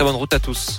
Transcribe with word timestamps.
Très 0.00 0.06
bonne 0.06 0.16
route 0.16 0.32
à 0.32 0.40
tous. 0.40 0.78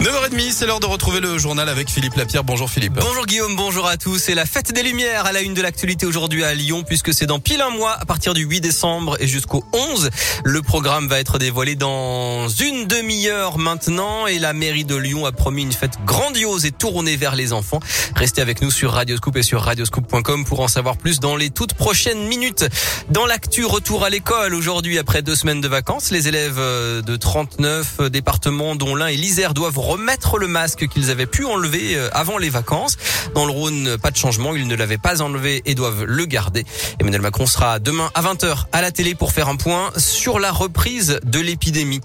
9h30, 0.00 0.50
c'est 0.50 0.66
l'heure 0.66 0.80
de 0.80 0.86
retrouver 0.86 1.20
le 1.20 1.38
journal 1.38 1.68
avec 1.68 1.88
Philippe 1.88 2.16
Lapierre. 2.16 2.42
Bonjour 2.42 2.68
Philippe. 2.68 2.94
Bonjour 2.94 3.26
Guillaume, 3.26 3.54
bonjour 3.54 3.86
à 3.86 3.96
tous. 3.96 4.18
C'est 4.18 4.34
la 4.34 4.44
fête 4.44 4.72
des 4.72 4.82
Lumières 4.82 5.24
à 5.24 5.30
la 5.30 5.40
une 5.40 5.54
de 5.54 5.62
l'actualité 5.62 6.04
aujourd'hui 6.04 6.42
à 6.42 6.52
Lyon 6.52 6.82
puisque 6.84 7.14
c'est 7.14 7.26
dans 7.26 7.38
pile 7.38 7.60
un 7.60 7.70
mois 7.70 7.92
à 7.92 8.04
partir 8.04 8.34
du 8.34 8.42
8 8.42 8.60
décembre 8.60 9.16
et 9.20 9.28
jusqu'au 9.28 9.62
11. 9.72 10.10
Le 10.44 10.62
programme 10.62 11.06
va 11.06 11.20
être 11.20 11.38
dévoilé 11.38 11.76
dans 11.76 12.48
une 12.48 12.88
demi-heure 12.88 13.56
maintenant 13.56 14.26
et 14.26 14.40
la 14.40 14.52
mairie 14.52 14.84
de 14.84 14.96
Lyon 14.96 15.26
a 15.26 15.32
promis 15.32 15.62
une 15.62 15.72
fête 15.72 15.96
grandiose 16.04 16.66
et 16.66 16.72
tournée 16.72 17.14
vers 17.14 17.36
les 17.36 17.52
enfants. 17.52 17.78
Restez 18.16 18.42
avec 18.42 18.62
nous 18.62 18.72
sur 18.72 18.92
Radioscoop 18.94 19.36
et 19.36 19.44
sur 19.44 19.62
radioscoop.com 19.62 20.44
pour 20.44 20.58
en 20.58 20.68
savoir 20.68 20.96
plus 20.96 21.20
dans 21.20 21.36
les 21.36 21.50
toutes 21.50 21.74
prochaines 21.74 22.26
minutes. 22.26 22.64
Dans 23.10 23.26
l'actu, 23.26 23.64
retour 23.64 24.04
à 24.04 24.10
l'école 24.10 24.54
aujourd'hui 24.54 24.98
après 24.98 25.22
deux 25.22 25.36
semaines 25.36 25.60
de 25.60 25.68
vacances. 25.68 26.10
Les 26.10 26.26
élèves 26.26 26.58
de 26.58 27.16
39 27.16 28.10
départements 28.10 28.74
dont 28.74 28.96
l'un 28.96 29.06
est 29.06 29.16
l'Isère 29.16 29.54
doivent 29.54 29.83
remettre 29.84 30.38
le 30.38 30.48
masque 30.48 30.88
qu'ils 30.88 31.10
avaient 31.10 31.26
pu 31.26 31.44
enlever 31.44 31.96
euh, 31.96 32.08
avant 32.12 32.38
les 32.38 32.50
vacances. 32.50 32.96
Dans 33.34 33.44
le 33.44 33.52
Rhône, 33.52 33.96
pas 33.98 34.10
de 34.10 34.16
changement, 34.16 34.54
ils 34.56 34.66
ne 34.66 34.74
l'avaient 34.74 34.98
pas 34.98 35.22
enlevé 35.22 35.62
et 35.66 35.74
doivent 35.74 36.04
le 36.04 36.24
garder. 36.24 36.64
Emmanuel 37.00 37.20
Macron 37.20 37.46
sera 37.46 37.78
demain 37.78 38.10
à 38.14 38.22
20h 38.22 38.64
à 38.72 38.80
la 38.80 38.90
télé 38.90 39.14
pour 39.14 39.32
faire 39.32 39.48
un 39.48 39.56
point 39.56 39.92
sur 39.96 40.38
la 40.38 40.52
reprise 40.52 41.20
de 41.24 41.40
l'épidémie. 41.40 42.00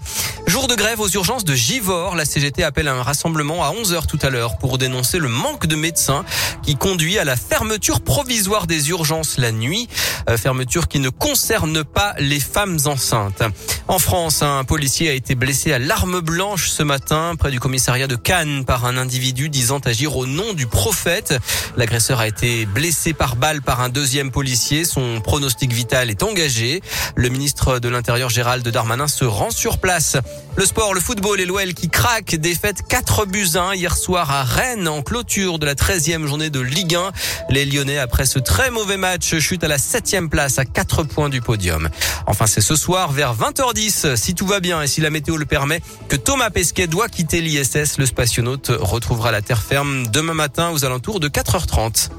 Jour 0.50 0.66
de 0.66 0.74
grève 0.74 0.98
aux 0.98 1.08
urgences 1.08 1.44
de 1.44 1.54
Givor, 1.54 2.16
la 2.16 2.24
CGT 2.24 2.64
appelle 2.64 2.88
un 2.88 3.04
rassemblement 3.04 3.62
à 3.62 3.72
11h 3.72 4.06
tout 4.06 4.18
à 4.20 4.30
l'heure 4.30 4.58
pour 4.58 4.78
dénoncer 4.78 5.20
le 5.20 5.28
manque 5.28 5.68
de 5.68 5.76
médecins 5.76 6.24
qui 6.64 6.74
conduit 6.74 7.18
à 7.18 7.24
la 7.24 7.36
fermeture 7.36 8.00
provisoire 8.00 8.66
des 8.66 8.88
urgences 8.88 9.38
la 9.38 9.52
nuit, 9.52 9.88
euh, 10.28 10.36
fermeture 10.36 10.88
qui 10.88 10.98
ne 10.98 11.08
concerne 11.08 11.84
pas 11.84 12.14
les 12.18 12.40
femmes 12.40 12.78
enceintes. 12.86 13.44
En 13.86 14.00
France, 14.00 14.42
un 14.42 14.64
policier 14.64 15.08
a 15.08 15.12
été 15.12 15.36
blessé 15.36 15.72
à 15.72 15.78
l'arme 15.78 16.18
blanche 16.18 16.68
ce 16.68 16.82
matin 16.82 17.34
près 17.38 17.52
du 17.52 17.60
commissariat 17.60 18.08
de 18.08 18.16
Cannes 18.16 18.64
par 18.64 18.86
un 18.86 18.96
individu 18.96 19.50
disant 19.50 19.78
agir 19.78 20.16
au 20.16 20.26
nom 20.26 20.52
du 20.54 20.66
prophète. 20.66 21.32
L'agresseur 21.76 22.18
a 22.18 22.26
été 22.26 22.66
blessé 22.66 23.12
par 23.12 23.36
balle 23.36 23.62
par 23.62 23.80
un 23.80 23.88
deuxième 23.88 24.32
policier. 24.32 24.84
Son 24.84 25.20
pronostic 25.20 25.72
vital 25.72 26.10
est 26.10 26.24
engagé. 26.24 26.82
Le 27.14 27.28
ministre 27.28 27.78
de 27.78 27.88
l'Intérieur 27.88 28.30
Gérald 28.30 28.66
Darmanin 28.68 29.06
se 29.06 29.24
rend 29.24 29.50
sur 29.50 29.78
place. 29.78 30.16
Le 30.60 30.66
sport, 30.66 30.92
le 30.92 31.00
football 31.00 31.40
et 31.40 31.46
l'OL 31.46 31.72
qui 31.72 31.88
craque. 31.88 32.34
Défaite 32.34 32.82
4 32.86 33.24
buts 33.24 33.52
1 33.54 33.76
hier 33.76 33.96
soir 33.96 34.30
à 34.30 34.44
Rennes 34.44 34.88
en 34.88 35.00
clôture 35.00 35.58
de 35.58 35.64
la 35.64 35.74
13e 35.74 36.26
journée 36.26 36.50
de 36.50 36.60
Ligue 36.60 36.96
1. 36.96 37.12
Les 37.48 37.64
Lyonnais, 37.64 37.96
après 37.96 38.26
ce 38.26 38.38
très 38.38 38.70
mauvais 38.70 38.98
match, 38.98 39.38
chutent 39.38 39.64
à 39.64 39.68
la 39.68 39.78
7e 39.78 40.28
place 40.28 40.58
à 40.58 40.66
4 40.66 41.04
points 41.04 41.30
du 41.30 41.40
podium. 41.40 41.88
Enfin, 42.26 42.46
c'est 42.46 42.60
ce 42.60 42.76
soir 42.76 43.10
vers 43.10 43.34
20h10, 43.34 44.16
si 44.16 44.34
tout 44.34 44.46
va 44.46 44.60
bien 44.60 44.82
et 44.82 44.86
si 44.86 45.00
la 45.00 45.08
météo 45.08 45.38
le 45.38 45.46
permet, 45.46 45.80
que 46.10 46.16
Thomas 46.16 46.50
Pesquet 46.50 46.86
doit 46.86 47.08
quitter 47.08 47.40
l'ISS. 47.40 47.96
Le 47.96 48.04
spationaute 48.04 48.70
retrouvera 48.78 49.32
la 49.32 49.40
terre 49.40 49.62
ferme 49.62 50.08
demain 50.08 50.34
matin 50.34 50.72
aux 50.72 50.84
alentours 50.84 51.20
de 51.20 51.28
4h30. 51.28 52.10